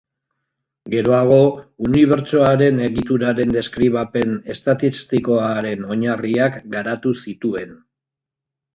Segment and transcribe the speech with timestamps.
[0.93, 1.37] Gerorago,
[1.89, 7.83] unibertsoaren egituraren deskribapen estatistikoaren oinarriak garatu zituen.